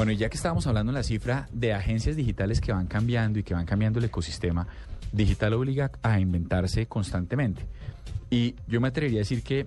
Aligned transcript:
Bueno, 0.00 0.12
ya 0.12 0.30
que 0.30 0.38
estábamos 0.38 0.66
hablando 0.66 0.92
en 0.92 0.94
la 0.94 1.02
cifra 1.02 1.46
de 1.52 1.74
agencias 1.74 2.16
digitales 2.16 2.62
que 2.62 2.72
van 2.72 2.86
cambiando 2.86 3.38
y 3.38 3.42
que 3.42 3.52
van 3.52 3.66
cambiando 3.66 3.98
el 3.98 4.06
ecosistema, 4.06 4.66
digital 5.12 5.52
obliga 5.52 5.90
a 6.00 6.18
inventarse 6.18 6.86
constantemente. 6.86 7.66
Y 8.30 8.54
yo 8.66 8.80
me 8.80 8.88
atrevería 8.88 9.18
a 9.18 9.24
decir 9.24 9.42
que 9.42 9.66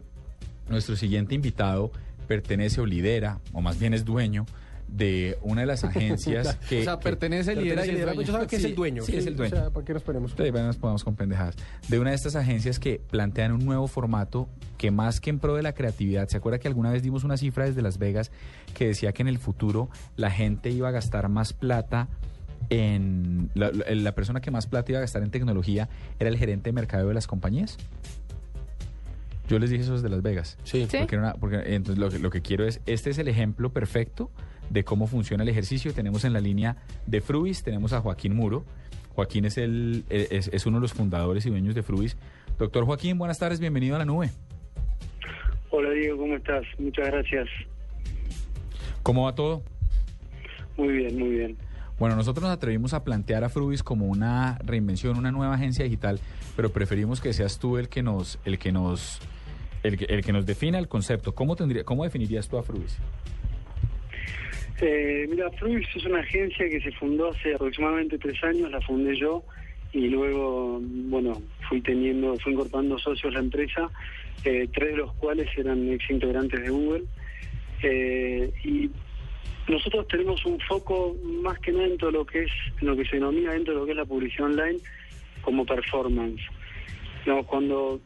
nuestro 0.69 0.95
siguiente 0.95 1.35
invitado 1.35 1.91
pertenece 2.27 2.81
o 2.81 2.87
lidera, 2.87 3.41
o 3.51 3.61
más 3.61 3.77
bien 3.77 3.93
es 3.93 4.05
dueño, 4.05 4.47
de 4.87 5.37
una 5.41 5.61
de 5.61 5.67
las 5.67 5.83
agencias 5.83 6.55
que... 6.69 6.81
o 6.81 6.83
sea, 6.83 6.99
pertenece, 6.99 7.55
lidera 7.55 7.85
y 7.85 7.89
es 7.91 8.01
dueño. 8.05 8.21
Yo 8.21 8.33
sabes 8.33 8.47
que 8.47 8.55
es 8.57 8.63
el 8.63 8.75
dueño. 8.75 9.03
Sí, 9.03 9.15
es 9.15 9.25
el 9.25 9.35
dueño. 9.35 9.55
O 9.55 9.59
sea, 9.59 9.69
¿para 9.71 9.85
qué 9.85 9.93
nos 9.93 10.03
ponemos? 10.03 10.31
Entonces, 10.31 10.51
bueno, 10.51 10.67
nos 10.67 10.77
podemos 10.77 11.03
con 11.03 11.15
pendejadas. 11.15 11.55
De 11.89 11.99
una 11.99 12.11
de 12.11 12.15
estas 12.15 12.35
agencias 12.35 12.79
que 12.79 13.01
plantean 13.09 13.51
un 13.51 13.65
nuevo 13.65 13.87
formato 13.87 14.47
que 14.77 14.91
más 14.91 15.19
que 15.19 15.29
en 15.29 15.39
pro 15.39 15.55
de 15.55 15.63
la 15.63 15.73
creatividad, 15.73 16.27
¿se 16.27 16.37
acuerda 16.37 16.59
que 16.59 16.67
alguna 16.67 16.91
vez 16.91 17.01
dimos 17.03 17.23
una 17.23 17.37
cifra 17.37 17.65
desde 17.65 17.81
Las 17.81 17.97
Vegas 17.97 18.31
que 18.73 18.87
decía 18.87 19.11
que 19.13 19.21
en 19.21 19.27
el 19.29 19.37
futuro 19.39 19.89
la 20.15 20.29
gente 20.31 20.69
iba 20.69 20.89
a 20.89 20.91
gastar 20.91 21.27
más 21.29 21.53
plata 21.53 22.07
en... 22.69 23.49
La, 23.55 23.71
la- 23.71 23.93
la 23.95 24.11
persona 24.15 24.41
que 24.41 24.51
más 24.51 24.67
plata 24.67 24.91
iba 24.91 24.99
a 24.99 25.01
gastar 25.01 25.23
en 25.23 25.31
tecnología 25.31 25.89
era 26.19 26.29
el 26.29 26.37
gerente 26.37 26.69
de 26.69 26.73
mercado 26.73 27.07
de 27.07 27.13
las 27.13 27.27
compañías? 27.27 27.77
Yo 29.49 29.59
les 29.59 29.69
dije 29.69 29.83
eso 29.83 29.93
desde 29.93 30.09
Las 30.09 30.21
Vegas. 30.21 30.57
Sí. 30.63 30.87
Sí. 30.89 30.97
Porque, 30.99 31.15
era 31.15 31.23
una- 31.23 31.33
porque 31.35 31.75
entonces 31.75 31.97
lo 31.99 32.09
que, 32.09 32.19
lo 32.19 32.29
que 32.29 32.41
quiero 32.41 32.65
es, 32.65 32.79
este 32.85 33.09
es 33.09 33.17
el 33.17 33.27
ejemplo 33.27 33.71
perfecto 33.73 34.31
de 34.69 34.83
cómo 34.83 35.07
funciona 35.07 35.43
el 35.43 35.49
ejercicio. 35.49 35.93
Tenemos 35.93 36.25
en 36.25 36.33
la 36.33 36.39
línea 36.39 36.77
de 37.05 37.21
Fruis, 37.21 37.63
tenemos 37.63 37.93
a 37.93 38.01
Joaquín 38.01 38.35
Muro. 38.35 38.65
Joaquín 39.15 39.45
es, 39.45 39.57
el, 39.57 40.05
eh, 40.09 40.27
es, 40.31 40.47
es 40.47 40.65
uno 40.65 40.77
de 40.77 40.81
los 40.81 40.93
fundadores 40.93 41.45
y 41.45 41.49
dueños 41.49 41.75
de 41.75 41.83
Fruis. 41.83 42.17
Doctor 42.57 42.85
Joaquín, 42.85 43.17
buenas 43.17 43.39
tardes, 43.39 43.59
bienvenido 43.59 43.95
a 43.95 43.99
la 43.99 44.05
nube. 44.05 44.31
Hola 45.69 45.89
Diego, 45.91 46.17
¿cómo 46.17 46.35
estás? 46.35 46.63
Muchas 46.77 47.07
gracias. 47.07 47.47
¿Cómo 49.01 49.25
va 49.25 49.35
todo? 49.35 49.63
Muy 50.77 50.89
bien, 50.89 51.17
muy 51.17 51.29
bien. 51.29 51.57
Bueno, 51.99 52.15
nosotros 52.15 52.43
nos 52.43 52.51
atrevimos 52.51 52.93
a 52.93 53.03
plantear 53.03 53.43
a 53.43 53.49
Fruis 53.49 53.83
como 53.83 54.07
una 54.07 54.57
reinvención, 54.63 55.17
una 55.17 55.31
nueva 55.31 55.55
agencia 55.55 55.85
digital, 55.85 56.19
pero 56.55 56.69
preferimos 56.69 57.21
que 57.21 57.33
seas 57.33 57.59
tú 57.59 57.77
el 57.77 57.89
que 57.89 58.01
nos, 58.01 58.39
el 58.45 58.57
que 58.57 58.71
nos, 58.71 59.19
el 59.83 59.97
que, 59.97 60.05
el 60.05 60.23
que 60.23 60.33
nos 60.33 60.45
defina 60.45 60.79
el 60.79 60.87
concepto. 60.87 61.35
¿Cómo 61.35 61.55
tendría, 61.55 61.83
cómo 61.83 62.03
definirías 62.03 62.49
tú 62.49 62.57
a 62.57 62.63
Fruis? 62.63 62.97
Eh, 64.81 65.27
mira, 65.29 65.49
Fruix 65.51 65.87
es 65.95 66.05
una 66.05 66.19
agencia 66.19 66.67
que 66.67 66.81
se 66.81 66.91
fundó 66.93 67.29
hace 67.29 67.53
aproximadamente 67.53 68.17
tres 68.17 68.43
años, 68.43 68.71
la 68.71 68.81
fundé 68.81 69.15
yo 69.15 69.43
y 69.93 70.07
luego, 70.07 70.79
bueno, 70.81 71.41
fui 71.69 71.79
teniendo, 71.81 72.35
fui 72.39 72.53
incorporando 72.53 72.97
socios 72.97 73.31
a 73.31 73.37
la 73.37 73.43
empresa, 73.43 73.89
eh, 74.43 74.67
tres 74.73 74.91
de 74.91 74.97
los 74.97 75.13
cuales 75.13 75.47
eran 75.55 75.87
ex 75.91 76.09
integrantes 76.09 76.61
de 76.61 76.69
Google. 76.69 77.03
Eh, 77.83 78.51
y 78.63 78.89
nosotros 79.67 80.07
tenemos 80.07 80.43
un 80.45 80.59
foco 80.61 81.15
más 81.41 81.59
que 81.59 81.71
nada 81.71 81.85
en 81.85 81.97
todo 81.97 82.11
lo 82.11 82.25
que 82.25 82.43
es, 82.43 82.51
lo 82.81 82.95
que 82.95 83.05
se 83.05 83.17
denomina 83.17 83.53
dentro 83.53 83.73
de 83.73 83.79
lo 83.79 83.85
que 83.85 83.91
es 83.91 83.97
la 83.97 84.05
publicidad 84.05 84.47
online 84.47 84.79
como 85.41 85.65
performance. 85.65 86.41
No, 87.25 87.43
cuando 87.43 88.01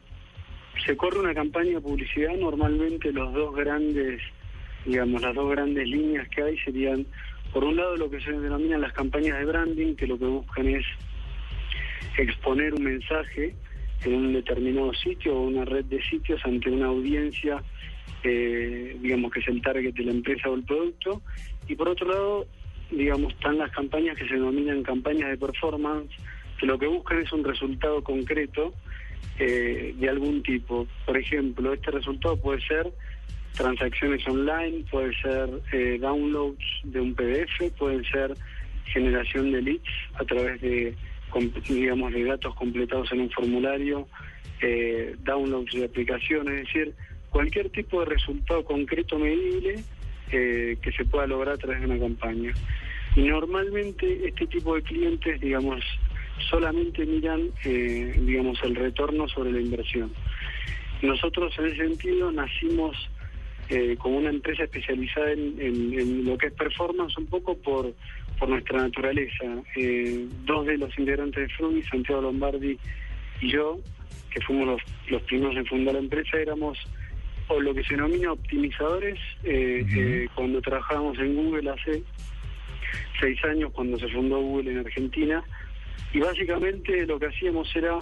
se 0.84 0.96
corre 0.96 1.18
una 1.18 1.34
campaña 1.34 1.76
de 1.76 1.80
publicidad, 1.80 2.36
normalmente 2.36 3.12
los 3.12 3.32
dos 3.32 3.54
grandes, 3.56 4.20
digamos, 4.84 5.22
las 5.22 5.34
dos 5.34 5.50
grandes 5.50 5.88
líneas 5.88 6.28
que 6.28 6.42
hay 6.42 6.58
serían, 6.58 7.06
por 7.52 7.64
un 7.64 7.76
lado, 7.76 7.96
lo 7.96 8.10
que 8.10 8.20
se 8.20 8.32
denominan 8.32 8.80
las 8.80 8.92
campañas 8.92 9.38
de 9.38 9.44
branding, 9.44 9.94
que 9.94 10.06
lo 10.06 10.18
que 10.18 10.26
buscan 10.26 10.68
es 10.68 10.84
exponer 12.16 12.74
un 12.74 12.84
mensaje 12.84 13.54
en 14.04 14.14
un 14.14 14.32
determinado 14.32 14.92
sitio 14.94 15.36
o 15.36 15.42
una 15.42 15.64
red 15.64 15.84
de 15.86 16.02
sitios 16.02 16.40
ante 16.44 16.70
una 16.70 16.86
audiencia, 16.86 17.62
eh, 18.22 18.96
digamos, 19.00 19.32
que 19.32 19.40
es 19.40 19.48
el 19.48 19.62
target 19.62 19.94
de 19.94 20.04
la 20.04 20.12
empresa 20.12 20.48
o 20.50 20.54
el 20.54 20.64
producto. 20.64 21.22
Y 21.66 21.74
por 21.74 21.88
otro 21.88 22.08
lado, 22.08 22.46
digamos, 22.90 23.32
están 23.32 23.58
las 23.58 23.70
campañas 23.72 24.16
que 24.16 24.26
se 24.26 24.34
denominan 24.34 24.82
campañas 24.82 25.30
de 25.30 25.36
performance, 25.36 26.10
que 26.58 26.66
lo 26.66 26.78
que 26.78 26.86
buscan 26.86 27.20
es 27.20 27.32
un 27.32 27.44
resultado 27.44 28.02
concreto 28.02 28.72
eh, 29.38 29.94
de 29.96 30.08
algún 30.08 30.42
tipo. 30.42 30.86
Por 31.06 31.16
ejemplo, 31.16 31.72
este 31.72 31.90
resultado 31.90 32.36
puede 32.36 32.60
ser 32.62 32.92
transacciones 33.58 34.26
online, 34.26 34.84
puede 34.88 35.12
ser 35.20 35.50
eh, 35.72 35.98
downloads 36.00 36.64
de 36.84 37.00
un 37.00 37.14
PDF, 37.14 37.72
pueden 37.76 38.04
ser 38.04 38.32
generación 38.86 39.50
de 39.50 39.60
leads 39.60 39.90
a 40.14 40.24
través 40.24 40.60
de, 40.60 40.94
digamos, 41.68 42.12
de 42.12 42.24
datos 42.24 42.54
completados 42.54 43.10
en 43.12 43.22
un 43.22 43.30
formulario, 43.30 44.06
eh, 44.62 45.16
downloads 45.24 45.72
de 45.74 45.84
aplicaciones, 45.86 46.54
es 46.54 46.66
decir, 46.66 46.94
cualquier 47.30 47.68
tipo 47.70 48.00
de 48.00 48.06
resultado 48.06 48.64
concreto 48.64 49.18
medible 49.18 49.82
eh, 50.30 50.78
que 50.80 50.92
se 50.92 51.04
pueda 51.04 51.26
lograr 51.26 51.54
a 51.54 51.58
través 51.58 51.80
de 51.80 51.86
una 51.86 51.98
campaña. 51.98 52.52
Y 53.16 53.22
normalmente 53.22 54.28
este 54.28 54.46
tipo 54.46 54.76
de 54.76 54.82
clientes, 54.82 55.40
digamos, 55.40 55.82
solamente 56.48 57.04
miran, 57.04 57.50
digamos, 57.64 58.62
el 58.62 58.76
retorno 58.76 59.26
sobre 59.28 59.50
la 59.50 59.60
inversión. 59.60 60.12
Nosotros 61.02 61.52
en 61.58 61.66
ese 61.66 61.76
sentido 61.76 62.30
nacimos 62.30 62.96
eh, 63.68 63.96
como 63.98 64.18
una 64.18 64.30
empresa 64.30 64.64
especializada 64.64 65.32
en, 65.32 65.54
en- 65.60 65.98
en 65.98 66.24
lo 66.24 66.38
que 66.38 66.46
es 66.48 66.52
performance 66.52 67.16
un 67.18 67.26
poco 67.26 67.56
por, 67.58 67.92
por 68.38 68.48
nuestra 68.48 68.82
naturaleza. 68.82 69.44
Eh, 69.76 70.26
dos 70.44 70.66
de 70.66 70.78
los 70.78 70.96
integrantes 70.98 71.48
de 71.48 71.54
Frumi, 71.54 71.82
Santiago 71.82 72.22
Lombardi 72.22 72.78
y 73.40 73.50
yo, 73.50 73.78
que 74.30 74.40
fuimos 74.40 74.66
los, 74.66 74.82
los 75.08 75.22
primeros 75.22 75.56
en 75.56 75.66
fundar 75.66 75.94
la 75.94 76.00
empresa, 76.00 76.38
éramos 76.38 76.78
o 77.48 77.60
lo 77.60 77.72
que 77.74 77.82
se 77.84 77.94
denomina 77.94 78.32
optimizadores. 78.32 79.18
eh, 79.44 79.84
eh, 79.96 80.28
cuando 80.34 80.60
trabajábamos 80.60 81.18
en 81.18 81.34
Google 81.34 81.70
hace 81.70 82.02
seis 83.20 83.42
años, 83.44 83.70
cuando 83.72 83.98
se 83.98 84.08
fundó 84.08 84.38
Google 84.40 84.72
en 84.72 84.78
Argentina, 84.78 85.42
y 86.12 86.20
básicamente 86.20 87.06
lo 87.06 87.18
que 87.18 87.26
hacíamos 87.26 87.74
era 87.76 87.98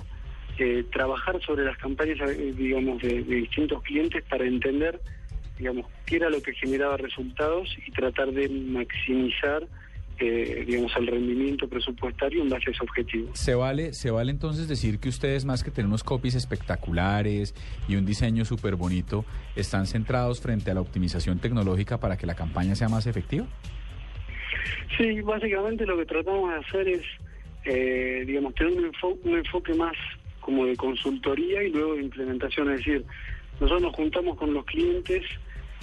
eh, 0.58 0.84
trabajar 0.92 1.40
sobre 1.42 1.64
las 1.64 1.76
campañas, 1.78 2.18
digamos, 2.56 3.02
de, 3.02 3.22
de 3.24 3.36
distintos 3.36 3.82
clientes 3.82 4.22
para 4.28 4.44
entender, 4.46 5.00
digamos, 5.58 5.86
qué 6.04 6.16
era 6.16 6.30
lo 6.30 6.40
que 6.42 6.52
generaba 6.54 6.96
resultados 6.96 7.74
y 7.86 7.90
tratar 7.90 8.30
de 8.32 8.48
maximizar, 8.48 9.66
eh, 10.18 10.64
digamos, 10.66 10.92
el 10.96 11.06
rendimiento 11.06 11.68
presupuestario 11.68 12.42
en 12.42 12.48
base 12.48 12.70
a 12.70 12.72
ese 12.72 12.82
objetivo. 12.82 13.30
¿Se 13.34 13.54
vale, 13.54 13.92
¿Se 13.92 14.10
vale 14.10 14.30
entonces 14.30 14.68
decir 14.68 14.98
que 14.98 15.08
ustedes, 15.08 15.44
más 15.44 15.62
que 15.62 15.70
tener 15.70 15.86
unos 15.86 16.04
copies 16.04 16.34
espectaculares 16.34 17.54
y 17.88 17.96
un 17.96 18.06
diseño 18.06 18.44
súper 18.44 18.76
bonito, 18.76 19.24
están 19.56 19.86
centrados 19.86 20.40
frente 20.40 20.70
a 20.70 20.74
la 20.74 20.80
optimización 20.80 21.38
tecnológica 21.38 21.98
para 22.00 22.16
que 22.16 22.26
la 22.26 22.34
campaña 22.34 22.74
sea 22.74 22.88
más 22.88 23.06
efectiva? 23.06 23.46
Sí, 24.96 25.20
básicamente 25.20 25.84
lo 25.86 25.96
que 25.98 26.06
tratamos 26.06 26.50
de 26.50 26.56
hacer 26.56 26.88
es, 26.88 27.02
eh, 27.64 28.24
digamos, 28.26 28.54
tener 28.54 28.72
un, 28.72 28.90
enfo- 28.92 29.18
un 29.22 29.36
enfoque 29.38 29.74
más 29.74 29.94
como 30.46 30.64
de 30.64 30.76
consultoría 30.76 31.60
y 31.64 31.70
luego 31.72 31.94
de 31.96 32.02
implementación. 32.02 32.70
Es 32.70 32.78
decir, 32.78 33.04
nosotros 33.54 33.82
nos 33.82 33.96
juntamos 33.96 34.38
con 34.38 34.54
los 34.54 34.64
clientes, 34.64 35.24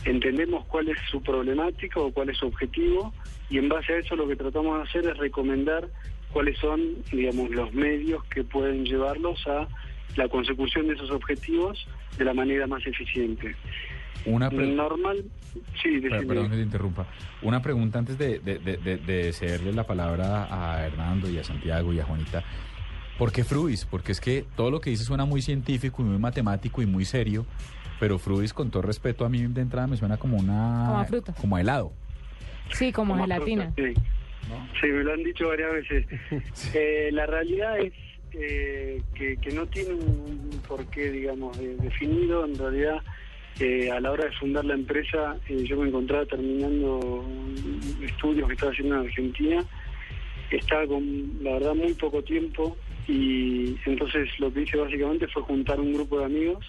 entendemos 0.05 0.63
cuál 0.67 0.87
es 0.87 0.97
su 1.11 1.21
problemática 1.21 1.99
o 1.99 2.11
cuál 2.13 2.29
es 2.29 2.37
su 2.37 2.47
objetivo 2.47 3.13
y 3.49 3.57
en 3.57 3.67
base 3.67 3.91
a 3.93 3.97
eso 3.97 4.15
lo 4.15 4.25
que 4.25 4.37
tratamos 4.37 4.77
de 4.77 4.83
hacer 4.83 5.11
es 5.11 5.17
recomendar 5.17 5.89
cuáles 6.31 6.57
son, 6.59 6.79
digamos, 7.11 7.49
los 7.51 7.73
medios 7.73 8.23
que 8.25 8.43
pueden 8.45 8.85
llevarlos 8.85 9.45
a 9.47 9.67
la 10.15 10.29
consecución 10.29 10.87
de 10.87 10.93
esos 10.93 11.11
objetivos 11.11 11.85
de 12.17 12.23
la 12.23 12.33
manera 12.33 12.65
más 12.65 12.85
eficiente. 12.87 13.55
Una 14.25 14.49
Normal, 14.49 15.17
sí, 15.81 15.99
Per- 15.99 16.01
decime. 16.03 16.25
Perdón 16.27 16.49
que 16.51 16.55
te 16.55 16.61
interrumpa. 16.61 17.05
Una 17.41 17.61
pregunta 17.61 17.99
antes 17.99 18.17
de, 18.17 18.39
de, 18.39 18.59
de, 18.59 18.77
de- 18.77 18.97
de 18.97 19.33
cederle 19.33 19.73
la 19.73 19.85
palabra 19.85 20.47
a 20.49 20.85
Hernando 20.85 21.29
y 21.29 21.37
a 21.37 21.43
Santiago 21.43 21.91
y 21.91 21.99
a 21.99 22.05
Juanita. 22.05 22.41
¿Por 23.17 23.31
qué 23.31 23.43
Fruis? 23.43 23.85
Porque 23.85 24.11
es 24.11 24.19
que 24.19 24.45
todo 24.55 24.71
lo 24.71 24.81
que 24.81 24.89
dice 24.89 25.03
suena 25.03 25.25
muy 25.25 25.41
científico 25.41 26.01
y 26.01 26.05
muy 26.05 26.17
matemático 26.17 26.81
y 26.81 26.85
muy 26.85 27.05
serio, 27.05 27.45
pero 27.99 28.17
Fruis, 28.17 28.53
con 28.53 28.71
todo 28.71 28.81
respeto, 28.81 29.23
a 29.25 29.29
mí 29.29 29.41
de 29.41 29.61
entrada 29.61 29.87
me 29.87 29.97
suena 29.97 30.17
como 30.17 30.37
una... 30.37 30.85
Como 30.87 30.99
a 30.99 31.05
fruta. 31.05 31.33
Como 31.39 31.55
a 31.55 31.61
helado. 31.61 31.91
Sí, 32.71 32.91
como 32.91 33.13
Como 33.13 33.23
gelatina. 33.25 33.71
fruta, 33.75 33.81
Sí. 33.93 34.01
Sí, 34.81 34.87
me 34.87 35.03
lo 35.03 35.13
han 35.13 35.23
dicho 35.23 35.47
varias 35.47 35.71
veces. 35.71 36.05
Eh, 36.73 37.09
la 37.13 37.25
realidad 37.25 37.79
es 37.79 37.93
eh, 38.33 39.01
que, 39.15 39.37
que 39.37 39.51
no 39.51 39.65
tiene 39.67 39.93
un 39.93 40.49
porqué, 40.67 41.11
digamos, 41.11 41.57
de- 41.57 41.75
definido. 41.77 42.43
En 42.45 42.57
realidad, 42.57 42.97
eh, 43.59 43.89
a 43.91 43.99
la 44.01 44.11
hora 44.11 44.25
de 44.25 44.31
fundar 44.33 44.65
la 44.65 44.73
empresa, 44.73 45.37
eh, 45.47 45.63
yo 45.63 45.77
me 45.79 45.87
encontraba 45.87 46.25
terminando 46.25 47.23
estudios 48.01 48.47
que 48.47 48.53
estaba 48.53 48.71
haciendo 48.73 48.95
en 48.95 49.01
Argentina. 49.07 49.63
Estaba 50.51 50.85
con, 50.87 51.31
la 51.41 51.53
verdad, 51.53 51.73
muy 51.75 51.93
poco 51.93 52.21
tiempo 52.23 52.75
y 53.07 53.77
entonces 53.85 54.29
lo 54.39 54.53
que 54.53 54.61
hice 54.61 54.77
básicamente 54.77 55.27
fue 55.27 55.43
juntar 55.43 55.79
un 55.79 55.93
grupo 55.93 56.19
de 56.19 56.25
amigos. 56.25 56.65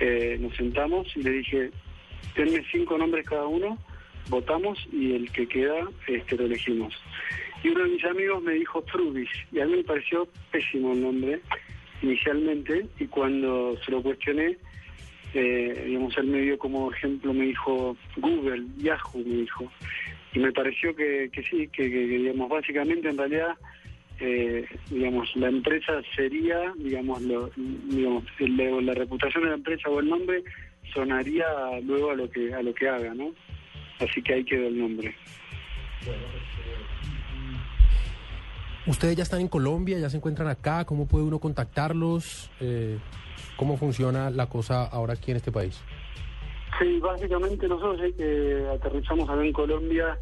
Eh, 0.00 0.36
nos 0.40 0.54
sentamos 0.56 1.06
y 1.16 1.22
le 1.22 1.30
dije, 1.30 1.70
denme 2.36 2.64
cinco 2.72 2.98
nombres 2.98 3.26
cada 3.26 3.46
uno, 3.46 3.78
votamos 4.28 4.78
y 4.92 5.14
el 5.14 5.30
que 5.30 5.46
queda 5.46 5.88
este, 6.06 6.36
lo 6.36 6.46
elegimos. 6.46 6.94
Y 7.62 7.68
uno 7.68 7.84
de 7.84 7.90
mis 7.90 8.04
amigos 8.04 8.42
me 8.42 8.54
dijo 8.54 8.82
Frubis, 8.82 9.30
y 9.52 9.60
a 9.60 9.66
mí 9.66 9.76
me 9.76 9.84
pareció 9.84 10.26
pésimo 10.50 10.92
el 10.92 11.02
nombre 11.02 11.40
inicialmente, 12.02 12.86
y 12.98 13.06
cuando 13.06 13.76
se 13.84 13.92
lo 13.92 14.02
cuestioné, 14.02 14.56
eh, 15.34 15.84
digamos, 15.86 16.16
él 16.18 16.26
me 16.26 16.40
dio 16.40 16.58
como 16.58 16.92
ejemplo, 16.92 17.32
me 17.32 17.46
dijo 17.46 17.96
Google, 18.16 18.64
Yahoo, 18.78 19.24
me 19.24 19.36
dijo. 19.36 19.70
y 20.34 20.38
me 20.40 20.52
pareció 20.52 20.94
que, 20.94 21.30
que 21.32 21.42
sí, 21.44 21.68
que, 21.68 21.84
digamos, 21.88 22.48
básicamente 22.48 23.08
en 23.08 23.18
realidad, 23.18 23.56
eh, 24.20 24.66
digamos, 24.90 25.34
la 25.36 25.48
empresa 25.48 26.00
sería, 26.14 26.72
digamos, 26.76 27.22
lo, 27.22 27.50
digamos 27.56 28.24
la 28.84 28.94
reputación 28.94 29.44
de 29.44 29.50
la 29.50 29.56
empresa 29.56 29.88
o 29.88 30.00
el 30.00 30.08
nombre 30.08 30.42
sonaría 30.92 31.46
luego 31.82 32.10
a 32.10 32.14
lo 32.14 32.30
que 32.30 32.52
a 32.54 32.62
lo 32.62 32.74
que 32.74 32.88
haga, 32.88 33.14
¿no? 33.14 33.32
Así 33.98 34.22
que 34.22 34.34
ahí 34.34 34.44
quedó 34.44 34.68
el 34.68 34.78
nombre. 34.78 35.14
Ustedes 38.86 39.16
ya 39.16 39.22
están 39.22 39.40
en 39.40 39.48
Colombia, 39.48 39.98
ya 39.98 40.10
se 40.10 40.16
encuentran 40.16 40.48
acá, 40.48 40.84
¿cómo 40.84 41.06
puede 41.06 41.24
uno 41.24 41.38
contactarlos? 41.38 42.50
Eh, 42.60 42.98
¿Cómo 43.56 43.76
funciona 43.76 44.30
la 44.30 44.48
cosa 44.48 44.84
ahora 44.84 45.14
aquí 45.14 45.30
en 45.30 45.36
este 45.36 45.52
país? 45.52 45.80
Sí, 46.80 46.98
básicamente 46.98 47.68
nosotros 47.68 48.00
que 48.16 48.66
aterrizamos 48.74 49.28
acá 49.28 49.44
en 49.44 49.52
Colombia, 49.52 50.18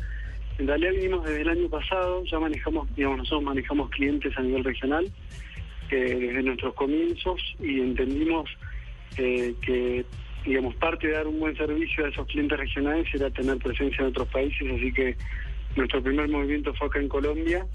en 0.60 0.66
realidad 0.66 0.92
vinimos 0.92 1.24
desde 1.24 1.40
el 1.40 1.48
año 1.48 1.68
pasado, 1.70 2.22
ya 2.24 2.38
manejamos, 2.38 2.94
digamos, 2.94 3.18
nosotros 3.18 3.44
manejamos 3.44 3.88
clientes 3.90 4.36
a 4.36 4.42
nivel 4.42 4.62
regional 4.62 5.10
desde 5.90 6.42
nuestros 6.42 6.74
comienzos 6.74 7.40
y 7.58 7.80
entendimos 7.80 8.48
eh, 9.16 9.54
que, 9.62 10.04
digamos, 10.44 10.74
parte 10.76 11.08
de 11.08 11.14
dar 11.14 11.26
un 11.26 11.40
buen 11.40 11.56
servicio 11.56 12.04
a 12.04 12.10
esos 12.10 12.26
clientes 12.26 12.58
regionales 12.58 13.08
era 13.14 13.30
tener 13.30 13.56
presencia 13.56 14.02
en 14.02 14.08
otros 14.08 14.28
países, 14.28 14.70
así 14.70 14.92
que 14.92 15.16
nuestro 15.76 16.02
primer 16.02 16.28
movimiento 16.28 16.74
fue 16.74 16.88
acá 16.88 17.00
en 17.00 17.08
Colombia 17.08 17.66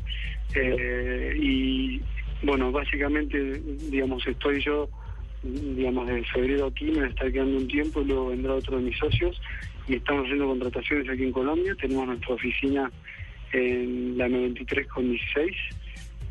eh, 0.53 1.35
y, 1.41 1.99
bueno, 2.43 2.71
básicamente, 2.71 3.61
digamos, 3.89 4.25
estoy 4.27 4.61
yo 4.61 4.87
digamos, 5.41 6.07
de 6.07 6.23
febrero 6.25 6.67
aquí, 6.67 6.85
me 6.85 7.07
está 7.07 7.31
quedando 7.31 7.57
un 7.57 7.67
tiempo 7.67 8.01
y 8.01 8.05
luego 8.05 8.27
vendrá 8.27 8.53
otro 8.53 8.77
de 8.77 8.83
mis 8.83 8.97
socios 8.97 9.39
y 9.87 9.95
estamos 9.95 10.25
haciendo 10.25 10.47
contrataciones 10.47 11.09
aquí 11.09 11.23
en 11.23 11.31
Colombia. 11.31 11.73
Tenemos 11.79 12.05
nuestra 12.07 12.35
oficina 12.35 12.91
en 13.51 14.17
la 14.17 14.27
93 14.27 14.87
con 14.87 15.07
16 15.09 15.55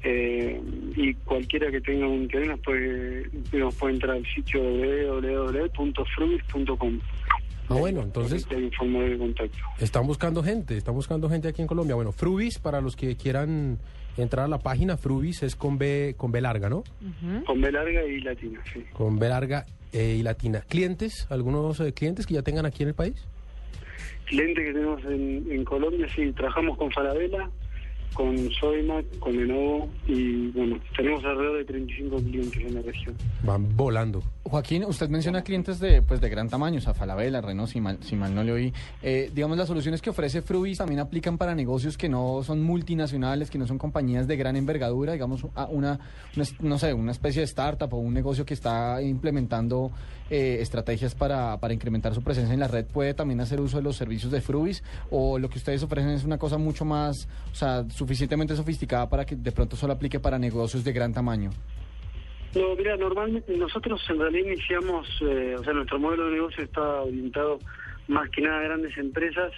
eh, 0.03 0.61
y 0.97 1.15
cualquiera 1.15 1.71
que 1.71 1.81
tenga 1.81 2.07
un 2.07 2.25
interés 2.25 2.49
nos 2.49 2.61
puede, 2.61 3.31
nos 3.53 3.75
puede 3.75 3.95
entrar 3.95 4.17
al 4.17 4.27
sitio 4.27 4.63
www.frubis.com. 4.63 7.01
Ah, 7.69 7.77
bueno, 7.77 8.03
entonces. 8.03 8.47
De 8.47 8.71
contacto. 9.19 9.57
Están 9.81 10.07
buscando 10.07 10.43
gente, 10.43 10.77
están 10.77 10.95
buscando 10.95 11.31
gente 11.31 11.49
aquí 11.49 11.63
en 11.63 11.69
Colombia. 11.69 11.95
Bueno, 11.95 12.13
Frubis, 12.13 12.59
para 12.59 12.83
los 12.83 12.95
que 12.95 13.17
quieran 13.17 13.79
entrar 14.19 14.45
a 14.45 14.49
la 14.49 14.59
página, 14.59 14.99
Frubis 14.99 15.43
es 15.43 15.57
con 15.57 15.79
B, 15.79 16.15
con 16.19 16.31
B 16.31 16.43
larga, 16.43 16.69
¿no? 16.69 16.85
Con 17.47 17.63
B 17.63 17.73
larga 17.73 18.05
y 18.05 18.21
latina, 18.21 18.61
sí. 18.71 18.85
Con 18.93 19.19
B 19.19 19.31
larga 19.31 19.65
eh, 19.93 20.17
y 20.19 20.23
latina. 20.23 20.63
¿Clientes? 20.69 21.27
¿Algunos 21.31 21.81
eh, 21.81 21.95
clientes 21.95 22.27
que 22.27 22.35
ya 22.35 22.43
tengan 22.43 22.67
aquí 22.67 22.83
en 22.83 22.91
el 22.91 22.95
país? 22.95 23.27
Clientes 24.27 24.65
que 24.65 24.73
tenemos 24.73 25.05
en, 25.05 25.47
en 25.51 25.65
Colombia, 25.65 26.09
sí. 26.15 26.33
Trabajamos 26.33 26.79
con 26.79 26.91
Falabella, 26.91 27.51
con 28.13 28.37
Soymac, 28.53 29.19
con 29.19 29.37
Lenovo 29.37 29.89
y 30.07 30.49
bueno, 30.49 30.79
tenemos 30.97 31.25
alrededor 31.25 31.59
de 31.59 31.65
35 31.65 32.17
clientes 32.17 32.63
en 32.63 32.75
la 32.75 32.83
región. 32.83 33.17
Van 33.43 33.77
volando. 33.77 34.23
Joaquín, 34.45 34.85
usted 34.85 35.09
menciona 35.09 35.43
clientes 35.43 35.81
de 35.81 36.03
pues 36.03 36.21
de 36.21 36.29
gran 36.29 36.49
tamaño, 36.49 36.79
o 36.79 36.81
sea, 36.81 36.95
Falabella, 36.95 37.41
Renault, 37.41 37.71
si 37.71 37.81
mal, 37.81 37.99
si 38.03 38.15
mal 38.15 38.35
no 38.35 38.45
le 38.45 38.53
oí. 38.53 38.73
Eh, 39.03 39.31
digamos, 39.35 39.57
las 39.57 39.69
soluciones 39.69 40.03
que 40.03 40.11
ofrece 40.11 40.43
Frubis 40.43 40.79
también 40.79 41.01
aplican 41.01 41.39
para 41.39 41.55
negocios 41.55 41.97
que 41.97 42.09
no 42.09 42.43
son 42.45 42.63
multinacionales, 42.63 43.51
que 43.51 43.59
no 43.59 43.67
son 43.67 43.79
compañías 43.79 44.29
de 44.29 44.37
gran 44.37 44.57
envergadura, 44.57 45.13
digamos, 45.13 45.47
una, 45.71 45.99
no 46.61 46.79
sé, 46.79 46.93
una 46.93 47.13
especie 47.13 47.41
de 47.41 47.47
startup 47.47 47.93
o 47.95 47.97
un 47.97 48.15
negocio 48.15 48.45
que 48.45 48.55
está 48.55 49.03
implementando 49.03 49.91
eh, 50.31 50.59
estrategias 50.61 51.15
para, 51.15 51.59
para 51.59 51.75
incrementar 51.75 52.15
su 52.15 52.23
presencia 52.23 52.55
en 52.55 52.61
la 52.61 52.69
red, 52.69 52.87
¿puede 52.87 53.15
también 53.15 53.41
hacer 53.41 53.61
uso 53.61 53.77
de 53.77 53.83
los 53.83 53.97
servicios 53.97 54.33
de 54.33 54.41
Frubis? 54.41 54.83
¿O 55.11 55.39
lo 55.39 55.49
que 55.49 55.59
ustedes 55.59 55.83
ofrecen 55.83 56.11
es 56.11 56.25
una 56.25 56.39
cosa 56.39 56.59
mucho 56.59 56.85
más, 56.85 57.29
o 57.53 57.55
sea, 57.55 57.85
suficientemente 57.95 58.57
sofisticada 58.57 59.09
para 59.09 59.25
que 59.25 59.37
de 59.37 59.53
pronto 59.53 59.77
solo 59.77 59.93
aplique 59.93 60.19
para 60.21 60.39
negocios 60.39 60.83
de 60.85 60.93
gran 60.93 61.13
tamaño? 61.13 61.51
No, 62.55 62.77
mira, 62.77 62.97
normalmente 62.97 63.57
nosotros 63.57 64.01
en 64.09 64.19
realidad 64.19 64.47
iniciamos, 64.47 65.09
eh, 65.23 65.57
o 65.59 65.65
sea, 65.65 65.73
nuestro 65.73 65.99
modelo 65.99 66.27
de 66.27 66.33
negocio 66.33 66.63
está 66.63 67.03
orientado 67.03 67.59
más 68.09 68.29
que 68.31 68.43
nada 68.43 68.61
a 68.61 68.63
grandes 68.63 68.97
empresas. 68.99 69.53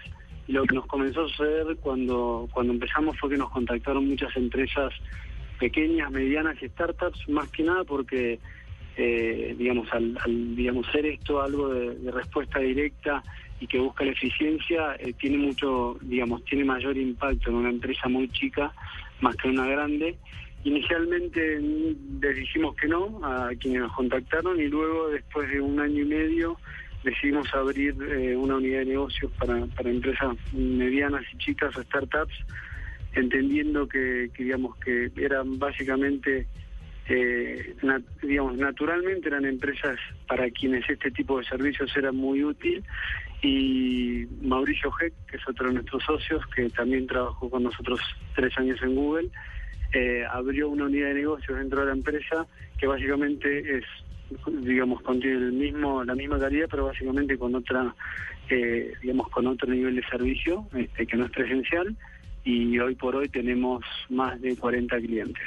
Y 0.48 0.52
lo 0.52 0.64
que 0.64 0.74
nos 0.74 0.86
comenzó 0.86 1.24
a 1.24 1.28
suceder 1.28 1.76
cuando, 1.80 2.48
cuando 2.52 2.72
empezamos 2.72 3.18
fue 3.18 3.30
que 3.30 3.36
nos 3.36 3.50
contactaron 3.50 4.08
muchas 4.08 4.34
empresas 4.36 4.92
pequeñas, 5.58 6.10
medianas 6.10 6.56
y 6.62 6.68
startups, 6.68 7.28
más 7.28 7.50
que 7.50 7.64
nada 7.64 7.84
porque, 7.84 8.38
eh, 8.96 9.54
digamos, 9.58 9.88
al, 9.92 10.14
digamos, 10.54 10.86
ser 10.92 11.06
esto 11.06 11.42
algo 11.42 11.68
de, 11.68 12.10
respuesta 12.10 12.60
directa 12.60 13.22
y 13.60 13.66
que 13.66 13.78
busca 13.78 14.04
la 14.04 14.12
eficiencia, 14.12 14.96
eh, 14.98 15.14
tiene 15.14 15.38
mucho, 15.38 15.96
digamos, 16.02 16.44
tiene 16.44 16.64
mayor 16.64 16.96
impacto 16.96 17.50
en 17.50 17.56
una 17.56 17.70
empresa 17.70 18.08
muy 18.08 18.28
chica 18.28 18.72
más 19.20 19.36
que 19.36 19.48
en 19.48 19.58
una 19.58 19.68
grande. 19.68 20.16
Inicialmente 20.64 21.60
les 22.20 22.36
dijimos 22.36 22.74
que 22.76 22.88
no 22.88 23.20
a 23.24 23.50
quienes 23.58 23.82
nos 23.82 23.92
contactaron 23.92 24.60
y 24.60 24.66
luego, 24.66 25.08
después 25.08 25.48
de 25.48 25.60
un 25.60 25.78
año 25.80 26.02
y 26.02 26.06
medio, 26.06 26.56
decidimos 27.04 27.52
abrir 27.54 27.94
eh, 28.02 28.36
una 28.36 28.56
unidad 28.56 28.80
de 28.80 28.86
negocios 28.86 29.30
para, 29.38 29.64
para 29.66 29.90
empresas 29.90 30.36
medianas 30.52 31.22
y 31.32 31.38
chicas 31.38 31.76
o 31.76 31.82
startups, 31.82 32.34
entendiendo 33.14 33.86
que, 33.88 34.28
digamos 34.36 34.76
que 34.78 35.10
eran 35.16 35.58
básicamente, 35.58 36.46
eh, 37.08 37.76
digamos, 38.22 38.56
naturalmente 38.58 39.28
eran 39.28 39.44
empresas 39.44 39.98
para 40.26 40.50
quienes 40.50 40.88
este 40.90 41.12
tipo 41.12 41.38
de 41.38 41.44
servicios 41.46 41.96
era 41.96 42.10
muy 42.10 42.42
útil 42.42 42.82
y 43.42 44.26
Mauricio 44.42 44.92
Heck, 45.00 45.12
que 45.30 45.36
es 45.36 45.48
otro 45.48 45.68
de 45.68 45.74
nuestros 45.74 46.02
socios, 46.04 46.42
que 46.54 46.68
también 46.70 47.06
trabajó 47.06 47.50
con 47.50 47.62
nosotros 47.62 48.00
tres 48.34 48.56
años 48.58 48.80
en 48.82 48.94
Google, 48.94 49.28
eh, 49.92 50.24
abrió 50.30 50.68
una 50.68 50.84
unidad 50.84 51.08
de 51.08 51.14
negocios 51.14 51.58
dentro 51.58 51.80
de 51.80 51.86
la 51.86 51.92
empresa 51.92 52.46
que 52.78 52.86
básicamente 52.86 53.78
es, 53.78 53.84
digamos, 54.62 55.02
contiene 55.02 55.36
el 55.36 55.52
mismo, 55.52 56.04
la 56.04 56.14
misma 56.14 56.38
calidad, 56.38 56.66
pero 56.70 56.86
básicamente 56.86 57.38
con 57.38 57.54
otra, 57.54 57.94
eh, 58.50 58.92
digamos, 59.00 59.28
con 59.30 59.46
otro 59.46 59.72
nivel 59.72 59.96
de 59.96 60.02
servicio, 60.04 60.66
este, 60.74 61.06
que 61.06 61.16
no 61.16 61.26
es 61.26 61.30
presencial, 61.30 61.96
y 62.44 62.78
hoy 62.78 62.94
por 62.94 63.16
hoy 63.16 63.28
tenemos 63.28 63.84
más 64.08 64.40
de 64.40 64.56
40 64.56 64.98
clientes. 64.98 65.42